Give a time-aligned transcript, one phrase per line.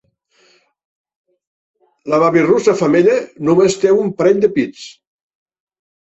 [2.13, 3.17] La babirussa femella
[3.49, 4.87] només té un parell de pits.